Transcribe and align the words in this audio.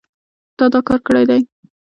تا 0.57 0.65
دا 0.73 0.79
کار 0.87 0.99
کړی 1.07 1.23
دی 1.29 1.39